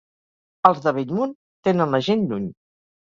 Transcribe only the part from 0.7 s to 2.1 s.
de Bellmunt tenen la